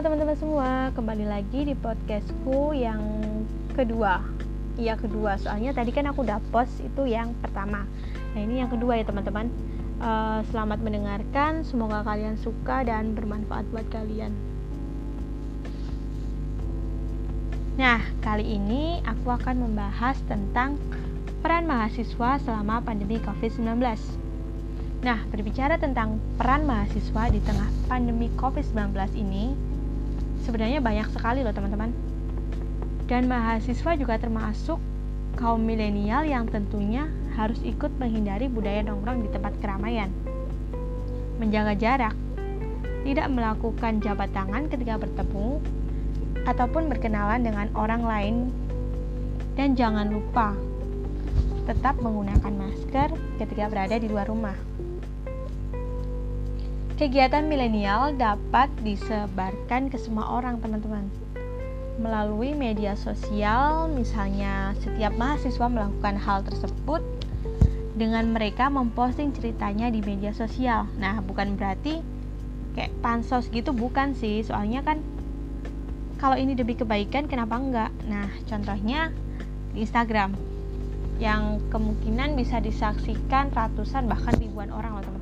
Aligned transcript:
Teman-teman 0.00 0.32
semua, 0.32 0.88
kembali 0.96 1.28
lagi 1.28 1.68
di 1.68 1.76
podcastku 1.76 2.72
yang 2.72 3.04
kedua. 3.76 4.24
Iya 4.80 4.96
kedua, 4.96 5.36
soalnya 5.36 5.76
tadi 5.76 5.92
kan 5.92 6.08
aku 6.08 6.24
udah 6.24 6.40
post 6.48 6.80
itu 6.80 7.04
yang 7.04 7.36
pertama. 7.44 7.84
Nah 8.32 8.40
ini 8.40 8.64
yang 8.64 8.72
kedua 8.72 8.96
ya 8.96 9.04
teman-teman. 9.04 9.52
Uh, 10.00 10.40
Selamat 10.48 10.80
mendengarkan, 10.80 11.68
semoga 11.68 12.00
kalian 12.00 12.40
suka 12.40 12.80
dan 12.88 13.12
bermanfaat 13.12 13.68
buat 13.68 13.84
kalian. 13.92 14.32
Nah, 17.76 18.00
kali 18.24 18.56
ini 18.56 19.04
aku 19.04 19.36
akan 19.36 19.68
membahas 19.68 20.16
tentang 20.24 20.80
peran 21.44 21.68
mahasiswa 21.68 22.40
selama 22.40 22.80
pandemi 22.80 23.20
COVID-19 23.20 23.84
Nah, 25.00 25.16
berbicara 25.32 25.80
tentang 25.80 26.20
peran 26.36 26.68
mahasiswa 26.68 27.32
di 27.32 27.40
tengah 27.40 27.68
pandemi 27.88 28.28
COVID-19 28.36 28.92
ini, 29.16 29.69
sebenarnya 30.44 30.80
banyak 30.80 31.08
sekali 31.12 31.44
loh 31.44 31.54
teman-teman. 31.54 31.92
Dan 33.10 33.26
mahasiswa 33.26 33.98
juga 33.98 34.16
termasuk 34.16 34.78
kaum 35.38 35.62
milenial 35.62 36.26
yang 36.26 36.46
tentunya 36.46 37.10
harus 37.34 37.58
ikut 37.62 37.90
menghindari 37.98 38.46
budaya 38.46 38.84
nongkrong 38.84 39.26
di 39.26 39.28
tempat 39.32 39.54
keramaian. 39.58 40.10
Menjaga 41.40 41.74
jarak, 41.74 42.14
tidak 43.02 43.26
melakukan 43.32 43.98
jabat 44.04 44.28
tangan 44.36 44.68
ketika 44.68 45.00
bertemu, 45.00 45.58
ataupun 46.44 46.88
berkenalan 46.88 47.40
dengan 47.40 47.66
orang 47.72 48.02
lain, 48.04 48.36
dan 49.56 49.76
jangan 49.76 50.08
lupa 50.08 50.56
tetap 51.68 51.96
menggunakan 52.02 52.50
masker 52.50 53.08
ketika 53.38 53.70
berada 53.70 53.96
di 54.00 54.08
luar 54.10 54.26
rumah. 54.26 54.56
Kegiatan 57.00 57.48
milenial 57.48 58.12
dapat 58.12 58.68
disebarkan 58.84 59.88
ke 59.88 59.96
semua 59.96 60.36
orang, 60.36 60.60
teman-teman. 60.60 61.08
Melalui 61.96 62.52
media 62.52 62.92
sosial, 62.92 63.88
misalnya 63.88 64.76
setiap 64.84 65.08
mahasiswa 65.16 65.64
melakukan 65.64 66.20
hal 66.20 66.44
tersebut 66.44 67.00
dengan 67.96 68.36
mereka 68.36 68.68
memposting 68.68 69.32
ceritanya 69.32 69.88
di 69.88 70.04
media 70.04 70.36
sosial. 70.36 70.92
Nah, 71.00 71.24
bukan 71.24 71.56
berarti 71.56 72.04
kayak 72.76 72.92
pansos 73.00 73.48
gitu 73.48 73.72
bukan 73.72 74.12
sih, 74.12 74.44
soalnya 74.44 74.84
kan 74.84 75.00
kalau 76.20 76.36
ini 76.36 76.52
demi 76.52 76.76
kebaikan 76.76 77.32
kenapa 77.32 77.56
enggak? 77.56 77.90
Nah, 78.12 78.28
contohnya 78.44 79.08
di 79.72 79.88
Instagram 79.88 80.36
yang 81.16 81.64
kemungkinan 81.72 82.36
bisa 82.36 82.60
disaksikan 82.60 83.48
ratusan 83.56 84.04
bahkan 84.04 84.36
ribuan 84.36 84.68
orang 84.68 85.00
loh 85.00 85.04
teman-teman 85.08 85.19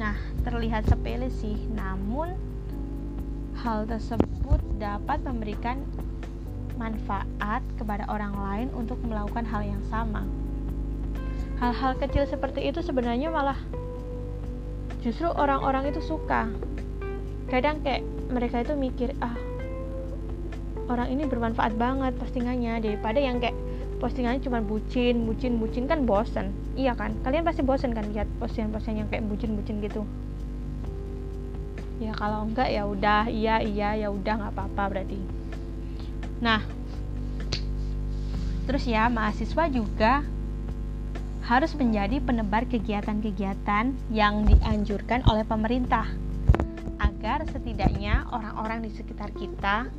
Nah, 0.00 0.16
terlihat 0.48 0.88
sepele 0.88 1.28
sih, 1.28 1.68
namun 1.76 2.32
hal 3.60 3.84
tersebut 3.84 4.56
dapat 4.80 5.20
memberikan 5.20 5.84
manfaat 6.80 7.60
kepada 7.76 8.08
orang 8.08 8.32
lain 8.32 8.68
untuk 8.72 8.96
melakukan 9.04 9.44
hal 9.44 9.60
yang 9.60 9.84
sama. 9.92 10.24
Hal-hal 11.60 12.00
kecil 12.00 12.24
seperti 12.24 12.72
itu 12.72 12.80
sebenarnya 12.80 13.28
malah 13.28 13.60
justru 15.04 15.28
orang-orang 15.28 15.92
itu 15.92 16.00
suka. 16.00 16.48
Kadang 17.52 17.84
kayak 17.84 18.00
mereka 18.32 18.64
itu 18.64 18.72
mikir, 18.72 19.12
ah 19.20 19.36
orang 20.88 21.12
ini 21.12 21.28
bermanfaat 21.28 21.76
banget 21.76 22.16
postingannya 22.16 22.80
daripada 22.80 23.20
yang 23.20 23.36
kayak 23.36 23.54
postingannya 24.00 24.40
cuma 24.40 24.64
bucin 24.64 25.28
bucin 25.28 25.60
bucin 25.60 25.84
kan 25.84 26.08
bosen 26.08 26.56
iya 26.80 26.92
kan? 26.96 27.12
Kalian 27.20 27.44
pasti 27.44 27.60
bosen 27.60 27.92
kan 27.92 28.08
lihat 28.08 28.26
postingan-postingan 28.40 29.04
yang 29.04 29.08
kayak 29.12 29.24
bucin-bucin 29.28 29.84
gitu? 29.84 30.02
Ya 32.00 32.16
kalau 32.16 32.48
enggak 32.48 32.72
ya 32.72 32.88
udah. 32.88 33.28
Iya 33.28 33.60
iya 33.60 33.88
ya 34.00 34.08
udah 34.08 34.34
nggak 34.40 34.52
apa-apa 34.56 34.82
berarti. 34.88 35.20
Nah 36.40 36.64
terus 38.64 38.86
ya 38.88 39.10
mahasiswa 39.12 39.66
juga 39.68 40.24
harus 41.44 41.74
menjadi 41.74 42.22
penebar 42.22 42.62
kegiatan-kegiatan 42.70 43.90
yang 44.14 44.46
dianjurkan 44.46 45.26
oleh 45.26 45.42
pemerintah 45.42 46.06
agar 47.02 47.42
setidaknya 47.50 48.30
orang-orang 48.30 48.86
di 48.86 48.90
sekitar 48.94 49.34
kita 49.34 49.90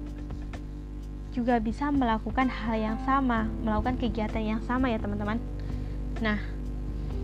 juga 1.35 1.59
bisa 1.59 1.91
melakukan 1.91 2.47
hal 2.47 2.75
yang 2.79 2.97
sama, 3.03 3.47
melakukan 3.63 3.99
kegiatan 3.99 4.43
yang 4.55 4.61
sama 4.63 4.91
ya 4.91 4.99
teman-teman. 4.99 5.39
Nah, 6.19 6.39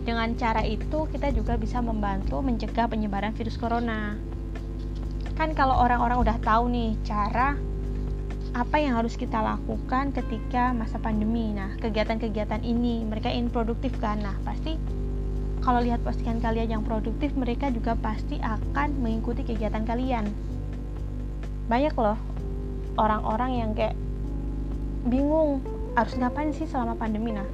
dengan 0.08 0.32
cara 0.40 0.64
itu 0.64 1.04
kita 1.12 1.28
juga 1.36 1.60
bisa 1.60 1.84
membantu 1.84 2.40
mencegah 2.40 2.88
penyebaran 2.88 3.36
virus 3.36 3.60
corona. 3.60 4.16
Kan 5.36 5.52
kalau 5.52 5.76
orang-orang 5.84 6.24
udah 6.24 6.36
tahu 6.40 6.72
nih 6.72 6.96
cara 7.04 7.52
apa 8.56 8.76
yang 8.80 8.96
harus 8.96 9.20
kita 9.20 9.36
lakukan 9.36 10.16
ketika 10.16 10.72
masa 10.72 10.96
pandemi. 10.96 11.52
Nah, 11.52 11.76
kegiatan-kegiatan 11.76 12.64
ini 12.64 13.04
mereka 13.04 13.28
ingin 13.28 13.52
produktif 13.52 13.92
kan. 14.00 14.24
Nah, 14.24 14.32
pasti 14.48 14.80
kalau 15.60 15.84
lihat 15.84 16.00
postingan 16.00 16.40
kalian 16.40 16.80
yang 16.80 16.82
produktif, 16.88 17.36
mereka 17.36 17.68
juga 17.68 17.92
pasti 17.92 18.40
akan 18.40 19.04
mengikuti 19.04 19.44
kegiatan 19.44 19.84
kalian. 19.84 20.24
Banyak 21.68 21.92
loh 22.00 22.16
orang-orang 22.96 23.50
yang 23.60 23.70
kayak 23.76 23.92
bingung 25.04 25.60
harus 25.92 26.16
ngapain 26.16 26.50
sih 26.56 26.66
selama 26.66 26.96
pandemi 26.96 27.30
nah 27.30 27.46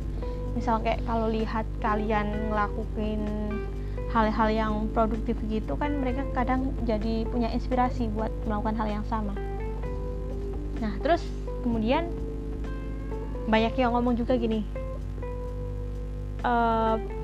misal 0.54 0.78
kayak 0.81 1.03
kalau 1.04 1.26
lihat 1.26 1.66
kalian 1.82 2.50
ngelakuin 2.50 3.22
hal-hal 4.15 4.48
yang 4.54 4.72
produktif 4.94 5.34
gitu 5.50 5.75
kan 5.75 5.98
mereka 5.98 6.22
kadang 6.31 6.70
jadi 6.87 7.26
punya 7.26 7.50
inspirasi 7.50 8.06
buat 8.15 8.31
melakukan 8.47 8.78
hal 8.78 8.88
yang 9.03 9.06
sama. 9.10 9.34
Nah 10.78 10.94
terus 11.03 11.22
kemudian 11.66 12.06
banyak 13.50 13.75
yang 13.75 13.91
ngomong 13.98 14.15
juga 14.15 14.38
gini 14.38 14.62
e, 16.47 16.54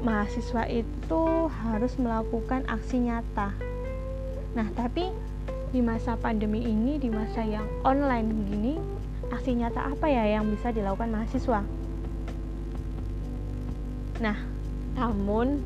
mahasiswa 0.03 0.67
itu 0.67 1.23
harus 1.47 1.95
melakukan 1.95 2.67
aksi 2.67 3.07
nyata. 3.07 3.55
Nah 4.59 4.67
tapi 4.75 5.15
di 5.71 5.79
masa 5.79 6.19
pandemi 6.19 6.67
ini 6.67 6.99
di 6.99 7.07
masa 7.07 7.47
yang 7.47 7.63
online 7.87 8.35
begini 8.35 8.75
aksi 9.31 9.55
nyata 9.55 9.95
apa 9.95 10.11
ya 10.11 10.27
yang 10.27 10.51
bisa 10.51 10.75
dilakukan 10.75 11.15
mahasiswa 11.15 11.63
nah 14.21 14.37
namun 14.95 15.65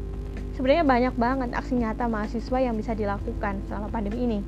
sebenarnya 0.54 0.86
banyak 0.86 1.14
banget 1.18 1.50
aksi 1.52 1.74
nyata 1.82 2.06
mahasiswa 2.06 2.58
yang 2.62 2.78
bisa 2.78 2.94
dilakukan 2.94 3.60
selama 3.66 3.90
pandemi 3.90 4.24
ini 4.24 4.40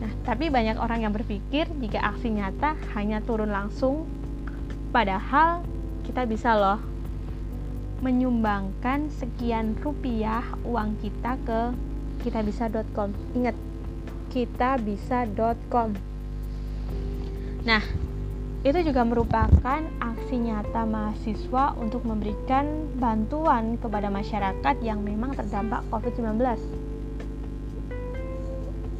nah 0.00 0.10
tapi 0.24 0.48
banyak 0.48 0.80
orang 0.80 1.04
yang 1.04 1.12
berpikir 1.12 1.68
jika 1.82 2.00
aksi 2.14 2.32
nyata 2.32 2.78
hanya 2.96 3.20
turun 3.20 3.52
langsung 3.52 4.08
padahal 4.94 5.66
kita 6.06 6.24
bisa 6.24 6.56
loh 6.56 6.80
menyumbangkan 8.00 9.12
sekian 9.12 9.76
rupiah 9.84 10.40
uang 10.64 10.96
kita 11.04 11.36
ke 11.44 11.60
kitabisa.com 12.24 13.12
ingat 13.36 13.52
kitabisa.com. 14.30 15.90
Nah, 17.66 17.82
itu 18.60 18.92
juga 18.92 19.02
merupakan 19.08 19.80
aksi 20.04 20.36
nyata 20.36 20.84
mahasiswa 20.84 21.72
untuk 21.80 22.04
memberikan 22.04 22.92
bantuan 23.00 23.80
kepada 23.80 24.12
masyarakat 24.12 24.76
yang 24.84 25.00
memang 25.00 25.32
terdampak 25.32 25.80
COVID-19. 25.88 26.36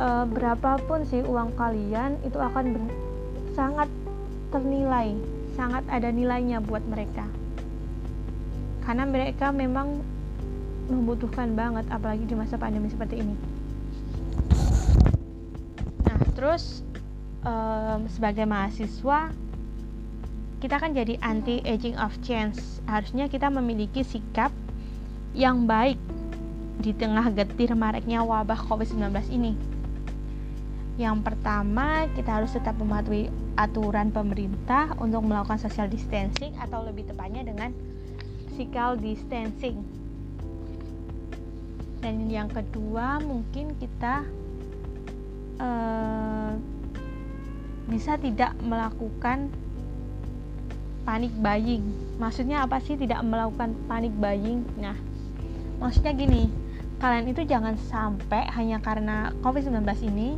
E, 0.01 0.09
berapapun 0.33 1.05
sih 1.05 1.21
uang 1.21 1.53
kalian 1.61 2.17
itu 2.25 2.41
akan 2.41 2.89
sangat 3.53 3.93
ternilai, 4.49 5.13
sangat 5.61 5.85
ada 5.93 6.09
nilainya 6.09 6.65
buat 6.65 6.81
mereka. 6.89 7.29
Karena 8.89 9.05
mereka 9.05 9.53
memang 9.53 10.01
membutuhkan 10.89 11.53
banget 11.53 11.85
apalagi 11.93 12.25
di 12.25 12.35
masa 12.35 12.57
pandemi 12.57 12.89
seperti 12.89 13.23
ini 13.23 13.61
terus 16.41 16.81
um, 17.45 18.09
sebagai 18.09 18.49
mahasiswa 18.49 19.29
kita 20.61 20.77
kan 20.77 20.93
jadi 20.93 21.17
anti 21.25 21.65
aging 21.65 21.97
of 21.97 22.13
change 22.21 22.61
harusnya 22.85 23.33
kita 23.33 23.49
memiliki 23.49 24.05
sikap 24.05 24.53
yang 25.33 25.65
baik 25.65 25.97
di 26.81 26.93
tengah 26.93 27.33
getir 27.33 27.73
maraknya 27.73 28.21
wabah 28.21 28.61
COVID-19 28.69 29.09
ini. 29.33 29.53
Yang 31.01 31.25
pertama 31.25 32.05
kita 32.13 32.41
harus 32.41 32.53
tetap 32.53 32.77
mematuhi 32.77 33.33
aturan 33.57 34.13
pemerintah 34.13 34.93
untuk 35.01 35.25
melakukan 35.25 35.57
social 35.57 35.89
distancing 35.89 36.53
atau 36.61 36.85
lebih 36.85 37.09
tepatnya 37.09 37.41
dengan 37.41 37.73
physical 38.53 39.01
distancing. 39.01 39.81
Dan 42.05 42.29
yang 42.29 42.53
kedua 42.53 43.21
mungkin 43.25 43.77
kita 43.81 44.29
uh, 45.57 46.53
bisa 47.89 48.21
tidak 48.21 48.53
melakukan 48.61 49.49
panik 51.05 51.33
buying. 51.41 51.83
Maksudnya 52.21 52.65
apa 52.65 52.79
sih 52.83 52.97
tidak 52.97 53.25
melakukan 53.25 53.73
panik 53.89 54.13
buying? 54.17 54.65
Nah, 54.77 54.97
maksudnya 55.81 56.13
gini, 56.13 56.53
kalian 57.01 57.33
itu 57.33 57.43
jangan 57.49 57.75
sampai 57.89 58.49
hanya 58.53 58.79
karena 58.79 59.33
COVID-19 59.41 59.81
ini 60.13 60.37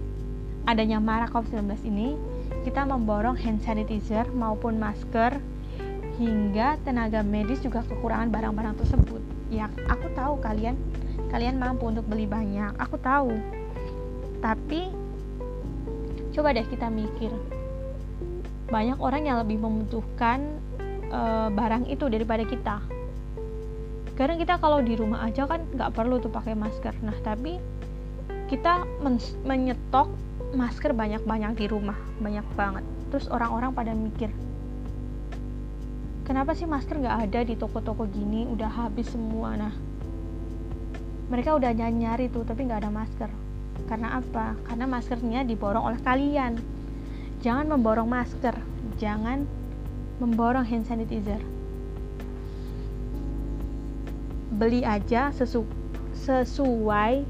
adanya 0.66 1.02
marak 1.02 1.34
COVID-19 1.34 1.66
ini, 1.90 2.14
kita 2.62 2.86
memborong 2.86 3.34
hand 3.34 3.62
sanitizer 3.66 4.30
maupun 4.30 4.78
masker 4.78 5.42
hingga 6.22 6.78
tenaga 6.86 7.24
medis 7.26 7.58
juga 7.64 7.82
kekurangan 7.82 8.30
barang-barang 8.30 8.78
tersebut. 8.78 9.22
Ya, 9.50 9.66
aku 9.90 10.06
tahu 10.14 10.38
kalian 10.38 10.78
kalian 11.34 11.58
mampu 11.58 11.90
untuk 11.90 12.06
beli 12.06 12.28
banyak. 12.28 12.76
Aku 12.78 12.96
tahu. 13.00 13.34
Tapi 14.38 14.92
coba 16.32 16.54
deh 16.54 16.66
kita 16.68 16.86
mikir. 16.88 17.32
Banyak 18.68 18.98
orang 19.00 19.26
yang 19.26 19.40
lebih 19.42 19.58
membutuhkan 19.62 20.60
uh, 21.10 21.48
barang 21.50 21.88
itu 21.90 22.06
daripada 22.06 22.44
kita. 22.46 22.76
Karena 24.12 24.36
kita 24.36 24.60
kalau 24.60 24.84
di 24.84 24.92
rumah 24.92 25.24
aja 25.24 25.48
kan 25.48 25.64
nggak 25.72 25.96
perlu 25.96 26.20
tuh 26.20 26.28
pakai 26.28 26.52
masker. 26.52 26.92
Nah, 27.00 27.16
tapi 27.24 27.56
kita 28.52 28.84
men 29.00 29.16
menyetok 29.48 30.12
masker 30.52 30.92
banyak-banyak 30.92 31.56
di 31.56 31.66
rumah, 31.68 31.96
banyak 32.20 32.44
banget. 32.52 32.84
Terus 33.08 33.28
orang-orang 33.32 33.72
pada 33.72 33.92
mikir, 33.96 34.28
kenapa 36.28 36.52
sih 36.52 36.68
masker 36.68 37.00
nggak 37.00 37.18
ada 37.28 37.40
di 37.44 37.56
toko-toko 37.56 38.04
gini? 38.08 38.44
Udah 38.48 38.68
habis 38.68 39.08
semua. 39.08 39.56
Nah, 39.56 39.72
mereka 41.32 41.56
udah 41.56 41.72
nyari-nyari 41.72 42.28
tuh, 42.28 42.44
tapi 42.44 42.68
nggak 42.68 42.84
ada 42.84 42.92
masker. 42.92 43.32
Karena 43.88 44.20
apa? 44.20 44.52
Karena 44.68 44.84
maskernya 44.84 45.48
diborong 45.48 45.88
oleh 45.88 46.00
kalian. 46.04 46.60
Jangan 47.42 47.74
memborong 47.74 48.06
masker, 48.06 48.54
jangan 49.02 49.42
memborong 50.22 50.62
hand 50.62 50.86
sanitizer. 50.86 51.42
Beli 54.54 54.86
aja 54.86 55.34
sesu 55.34 55.66
sesuai 56.22 57.26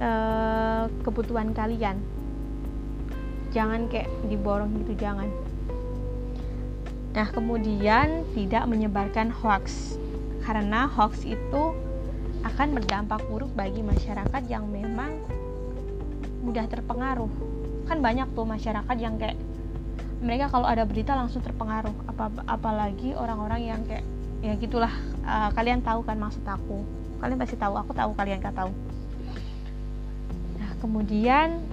uh, 0.00 0.88
kebutuhan 1.04 1.52
kalian. 1.52 2.00
Jangan 3.52 3.84
kayak 3.92 4.08
diborong 4.32 4.72
gitu 4.80 4.96
jangan. 4.96 5.28
Nah 7.12 7.28
kemudian 7.36 8.24
tidak 8.32 8.64
menyebarkan 8.64 9.28
hoax. 9.28 10.00
Karena 10.40 10.88
hoax 10.88 11.20
itu 11.28 11.76
akan 12.48 12.68
berdampak 12.72 13.20
buruk 13.28 13.52
bagi 13.52 13.84
masyarakat 13.84 14.42
yang 14.48 14.64
memang 14.72 15.20
mudah 16.40 16.64
terpengaruh 16.64 17.55
kan 17.86 18.02
banyak 18.02 18.28
tuh 18.34 18.44
masyarakat 18.44 18.96
yang 18.98 19.14
kayak 19.16 19.38
mereka 20.20 20.50
kalau 20.50 20.66
ada 20.66 20.82
berita 20.82 21.14
langsung 21.14 21.40
terpengaruh. 21.40 21.94
Apa 22.10 22.30
apalagi 22.50 23.14
orang-orang 23.14 23.62
yang 23.62 23.80
kayak 23.86 24.04
ya 24.44 24.52
gitulah 24.58 24.92
uh, 25.24 25.50
kalian 25.54 25.80
tahu 25.80 26.02
kan 26.02 26.18
maksud 26.18 26.42
aku. 26.44 26.82
Kalian 27.22 27.38
pasti 27.40 27.56
tahu 27.56 27.74
aku 27.78 27.96
tahu 27.96 28.12
kalian 28.12 28.42
gak 28.44 28.58
tahu. 28.58 28.72
Kemudian 30.76 31.64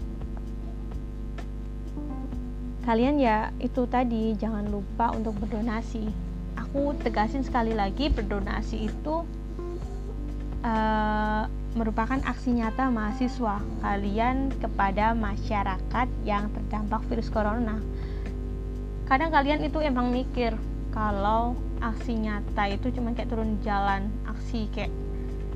kalian 2.88 3.20
ya 3.20 3.52
itu 3.60 3.84
tadi 3.88 4.36
jangan 4.40 4.68
lupa 4.72 5.12
untuk 5.12 5.36
berdonasi. 5.44 6.08
Aku 6.56 6.96
tegasin 7.04 7.44
sekali 7.44 7.76
lagi 7.76 8.08
berdonasi 8.08 8.88
itu 8.88 9.28
uh, 10.64 11.44
merupakan 11.74 12.22
aksi 12.22 12.62
nyata 12.62 12.94
mahasiswa 12.94 13.58
kalian 13.82 14.54
kepada 14.62 15.18
masyarakat 15.18 16.08
yang 16.22 16.50
terdampak 16.54 17.02
virus 17.10 17.34
corona. 17.34 17.82
Kadang 19.10 19.34
kalian 19.34 19.66
itu 19.66 19.82
emang 19.82 20.14
mikir 20.14 20.54
kalau 20.94 21.58
aksi 21.82 22.14
nyata 22.16 22.70
itu 22.70 22.94
cuma 22.94 23.18
kayak 23.18 23.34
turun 23.34 23.58
jalan 23.66 24.08
aksi 24.30 24.70
kayak 24.72 24.94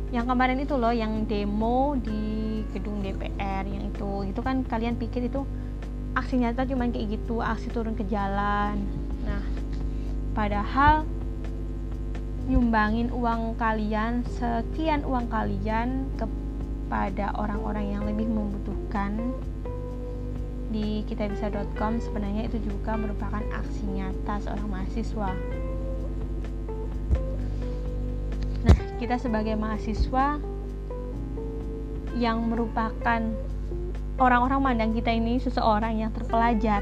yang 0.09 0.25
kemarin 0.25 0.57
itu 0.57 0.73
loh 0.79 0.91
yang 0.91 1.27
demo 1.29 1.93
di 1.99 2.63
gedung 2.73 3.05
DPR 3.05 3.63
yang 3.69 3.93
itu. 3.93 4.33
Itu 4.33 4.41
kan 4.41 4.65
kalian 4.65 4.97
pikir 4.97 5.29
itu 5.29 5.45
aksi 6.17 6.41
nyata 6.41 6.65
cuma 6.65 6.89
kayak 6.89 7.19
gitu 7.21 7.45
aksi 7.45 7.69
turun 7.69 7.93
ke 7.93 8.03
jalan. 8.09 8.81
Nah 9.21 9.43
padahal 10.33 11.05
nyumbangin 12.47 13.11
uang 13.11 13.59
kalian 13.59 14.23
sekian 14.39 15.03
uang 15.03 15.27
kalian 15.27 16.07
kepada 16.15 17.35
orang-orang 17.35 17.91
yang 17.91 18.03
lebih 18.07 18.27
membutuhkan 18.31 19.35
di 20.71 21.03
kitabisa.com 21.07 21.99
sebenarnya 21.99 22.47
itu 22.47 22.59
juga 22.63 22.95
merupakan 22.95 23.39
aksi 23.39 23.83
nyata 23.87 24.39
seorang 24.43 24.67
mahasiswa. 24.67 25.31
Kita 28.99 29.15
sebagai 29.19 29.55
mahasiswa 29.55 30.39
yang 32.17 32.47
merupakan 32.49 33.21
orang-orang 34.17 34.59
mandang 34.59 34.91
kita 34.97 35.13
ini 35.13 35.37
seseorang 35.37 36.01
yang 36.01 36.09
terpelajar 36.09 36.81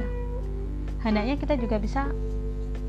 hendaknya 1.04 1.36
kita 1.38 1.60
juga 1.60 1.78
bisa 1.78 2.10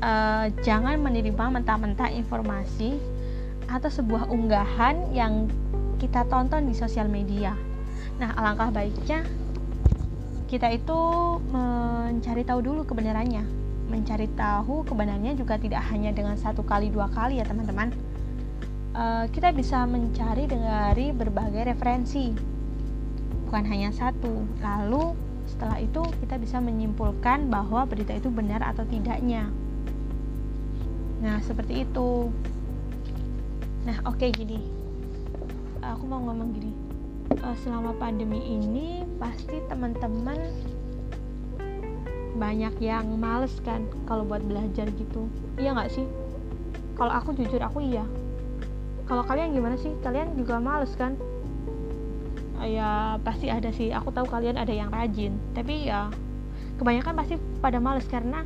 uh, 0.01 0.45
jangan 0.61 0.99
menerima 1.01 1.45
mentah-mentah 1.61 2.13
informasi 2.13 2.97
atau 3.67 3.89
sebuah 3.91 4.31
unggahan 4.31 5.11
yang 5.11 5.51
kita 5.97 6.23
tonton 6.29 6.69
di 6.69 6.75
sosial 6.77 7.09
media. 7.11 7.53
Nah 8.21 8.33
alangkah 8.37 8.71
baiknya 8.71 9.25
kita 10.47 10.71
itu 10.71 10.99
mencari 11.51 12.47
tahu 12.47 12.59
dulu 12.63 12.81
kebenarannya. 12.87 13.43
Mencari 13.87 14.27
tahu 14.35 14.87
kebenarannya 14.87 15.35
juga 15.35 15.59
tidak 15.59 15.83
hanya 15.91 16.15
dengan 16.15 16.39
satu 16.39 16.63
kali 16.63 16.87
dua 16.87 17.11
kali 17.11 17.43
ya 17.43 17.45
teman-teman. 17.47 17.91
Uh, 18.97 19.29
kita 19.29 19.53
bisa 19.53 19.85
mencari 19.85 20.49
dari 20.49 21.13
berbagai 21.13 21.75
referensi 21.75 22.33
bukan 23.45 23.63
hanya 23.67 23.91
satu. 23.91 24.47
Lalu 24.63 25.13
setelah 25.47 25.79
itu 25.79 26.03
kita 26.23 26.35
bisa 26.39 26.59
menyimpulkan 26.59 27.47
bahwa 27.47 27.87
berita 27.87 28.15
itu 28.15 28.27
benar 28.27 28.63
atau 28.63 28.83
tidaknya 28.87 29.47
nah 31.17 31.41
seperti 31.41 31.83
itu. 31.87 32.29
Nah 33.87 33.97
oke 34.05 34.19
okay, 34.21 34.29
gini. 34.29 34.61
Aku 35.81 36.03
mau 36.05 36.21
ngomong 36.21 36.53
gini. 36.53 36.73
Uh, 37.43 37.55
selama 37.63 37.91
pandemi 37.97 38.39
ini 38.39 39.03
pasti 39.19 39.59
teman-teman 39.67 40.39
banyak 42.37 42.77
yang 42.79 43.17
males 43.17 43.51
kan 43.65 43.83
kalau 44.05 44.23
buat 44.23 44.45
belajar 44.45 44.85
gitu. 44.93 45.25
Iya 45.57 45.73
nggak 45.73 45.91
sih? 45.91 46.05
Kalau 46.93 47.13
aku 47.13 47.33
jujur 47.33 47.59
aku 47.61 47.81
iya. 47.81 48.05
Kalau 49.09 49.25
kalian 49.25 49.57
gimana 49.57 49.75
sih? 49.79 49.91
Kalian 50.05 50.37
juga 50.37 50.61
males 50.61 50.93
kan? 50.93 51.17
Ya 52.61 53.17
pasti 53.25 53.49
ada 53.49 53.73
sih. 53.73 53.89
Aku 53.93 54.13
tahu 54.13 54.29
kalian 54.29 54.57
ada 54.57 54.73
yang 54.73 54.93
rajin. 54.93 55.33
Tapi 55.57 55.89
ya 55.89 56.13
kebanyakan 56.77 57.13
pasti 57.17 57.35
pada 57.57 57.81
males 57.81 58.05
karena 58.05 58.45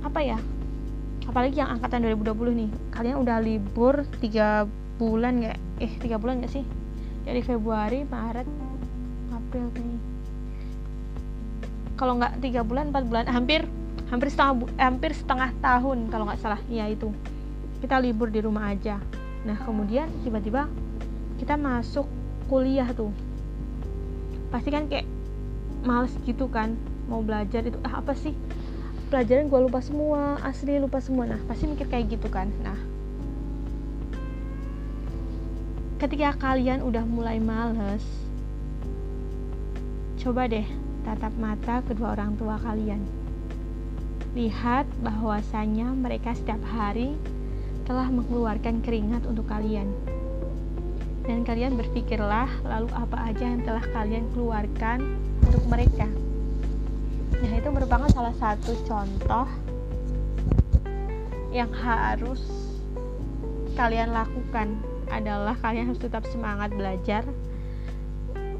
apa 0.00 0.20
ya 0.24 0.38
apalagi 1.28 1.60
yang 1.60 1.76
angkatan 1.76 2.08
2020 2.08 2.56
nih. 2.64 2.70
Kalian 2.90 3.16
udah 3.20 3.38
libur 3.38 4.08
tiga 4.18 4.64
bulan 4.96 5.44
nggak? 5.44 5.58
Eh 5.84 5.92
tiga 6.00 6.16
bulan 6.16 6.40
nggak 6.40 6.52
sih? 6.56 6.64
Dari 7.28 7.44
Februari 7.44 8.08
Maret 8.08 8.48
April 9.36 9.68
nih 9.76 10.18
kalau 11.98 12.14
nggak 12.14 12.38
tiga 12.38 12.62
bulan 12.62 12.94
empat 12.94 13.04
bulan 13.10 13.26
hampir 13.26 13.66
hampir 14.08 14.30
setengah 14.30 14.70
hampir 14.78 15.10
setengah 15.12 15.50
tahun 15.58 16.08
kalau 16.08 16.30
nggak 16.30 16.40
salah. 16.40 16.62
Ya 16.70 16.86
itu. 16.86 17.10
Kita 17.82 17.98
libur 17.98 18.30
di 18.30 18.38
rumah 18.38 18.70
aja. 18.70 19.02
Nah 19.42 19.58
kemudian 19.66 20.06
tiba-tiba 20.22 20.70
kita 21.42 21.58
masuk 21.58 22.06
kuliah 22.46 22.86
tuh. 22.94 23.10
Pasti 24.54 24.70
kan 24.70 24.86
kayak 24.86 25.04
males 25.82 26.14
gitu 26.22 26.46
kan 26.46 26.78
mau 27.10 27.20
belajar 27.20 27.66
itu. 27.66 27.76
Ah 27.82 27.98
apa 27.98 28.14
sih 28.14 28.32
pelajaran 29.08 29.48
gue 29.48 29.60
lupa 29.64 29.80
semua 29.80 30.36
asli 30.44 30.76
lupa 30.76 31.00
semua 31.00 31.24
nah 31.24 31.40
pasti 31.48 31.64
mikir 31.66 31.88
kayak 31.88 32.14
gitu 32.16 32.28
kan 32.28 32.52
nah 32.60 32.78
ketika 35.98 36.36
kalian 36.38 36.84
udah 36.84 37.02
mulai 37.02 37.42
males 37.42 38.04
coba 40.20 40.46
deh 40.46 40.68
tatap 41.08 41.32
mata 41.40 41.80
kedua 41.88 42.14
orang 42.14 42.36
tua 42.36 42.60
kalian 42.60 43.00
lihat 44.36 44.84
bahwasanya 45.02 45.90
mereka 45.96 46.36
setiap 46.36 46.60
hari 46.68 47.16
telah 47.88 48.12
mengeluarkan 48.12 48.84
keringat 48.84 49.24
untuk 49.24 49.48
kalian. 49.48 49.88
Dan 51.24 51.44
kalian 51.44 51.76
berpikirlah 51.76 52.48
lalu 52.64 52.88
apa 52.92 53.32
aja 53.32 53.44
yang 53.48 53.64
telah 53.64 53.84
kalian 53.96 54.28
keluarkan 54.36 55.16
untuk 55.44 55.64
mereka. 55.68 56.08
Nah, 57.36 57.52
itu 57.52 57.68
merupakan 57.68 58.08
salah 58.08 58.32
satu 58.40 58.72
contoh 58.88 59.44
yang 61.52 61.68
harus 61.76 62.40
kalian 63.76 64.16
lakukan 64.16 64.80
adalah 65.12 65.56
kalian 65.60 65.92
harus 65.92 66.00
tetap 66.00 66.24
semangat 66.32 66.72
belajar 66.72 67.24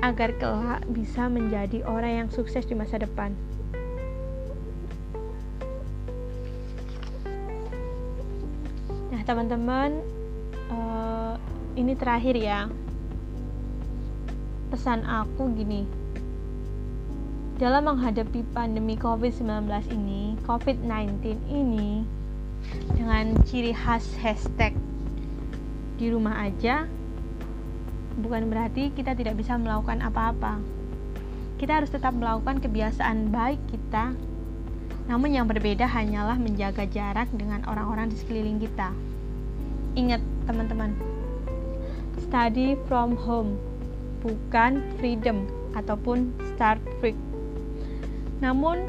agar 0.04 0.36
kelak 0.36 0.84
bisa 0.92 1.26
menjadi 1.26 1.80
orang 1.88 2.12
yang 2.24 2.28
sukses 2.28 2.68
di 2.68 2.76
masa 2.76 3.00
depan. 3.00 3.32
teman-teman 9.28 10.00
uh, 10.72 11.36
ini 11.76 11.92
terakhir 11.92 12.32
ya 12.32 12.64
pesan 14.72 15.04
aku 15.04 15.52
gini 15.52 15.84
dalam 17.58 17.90
menghadapi 17.90 18.46
pandemi 18.54 18.94
COVID-19 18.94 19.66
ini, 19.90 20.38
COVID-19 20.46 21.42
ini 21.50 22.06
dengan 22.94 23.34
ciri 23.42 23.74
khas 23.74 24.06
hashtag 24.22 24.78
di 25.98 26.06
rumah 26.06 26.38
aja 26.38 26.86
bukan 28.22 28.46
berarti 28.46 28.94
kita 28.94 29.18
tidak 29.18 29.34
bisa 29.34 29.58
melakukan 29.58 29.98
apa-apa. 30.06 30.62
Kita 31.58 31.82
harus 31.82 31.90
tetap 31.90 32.14
melakukan 32.14 32.62
kebiasaan 32.62 33.34
baik 33.34 33.58
kita. 33.74 34.14
Namun 35.10 35.34
yang 35.34 35.50
berbeda 35.50 35.90
hanyalah 35.90 36.38
menjaga 36.38 36.86
jarak 36.86 37.26
dengan 37.34 37.66
orang-orang 37.66 38.14
di 38.14 38.16
sekeliling 38.22 38.62
kita. 38.62 38.94
Ingat, 39.98 40.22
teman-teman. 40.46 40.94
Study 42.22 42.78
from 42.86 43.18
home 43.18 43.58
bukan 44.22 44.78
freedom 45.02 45.50
ataupun 45.74 46.30
start 46.54 46.78
free 47.02 47.18
namun, 48.38 48.86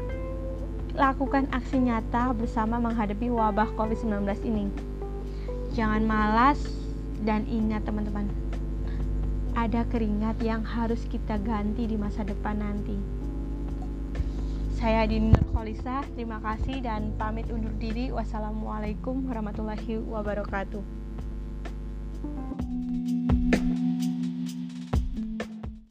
lakukan 0.94 1.46
aksi 1.50 1.82
nyata 1.82 2.34
bersama 2.34 2.78
menghadapi 2.78 3.30
wabah 3.30 3.70
COVID-19 3.78 4.26
ini. 4.46 4.70
Jangan 5.74 6.02
malas 6.06 6.58
dan 7.22 7.46
ingat 7.46 7.86
teman-teman, 7.86 8.26
ada 9.54 9.86
keringat 9.90 10.38
yang 10.42 10.62
harus 10.62 11.02
kita 11.10 11.38
ganti 11.42 11.86
di 11.86 11.94
masa 11.98 12.22
depan 12.26 12.58
nanti. 12.58 12.98
Saya 14.80 15.04
Dini 15.04 15.36
Nurkholisah, 15.36 16.08
terima 16.16 16.40
kasih 16.40 16.80
dan 16.80 17.12
pamit 17.20 17.44
undur 17.52 17.74
diri. 17.76 18.08
Wassalamualaikum 18.08 19.28
warahmatullahi 19.28 20.00
wabarakatuh. 20.00 20.99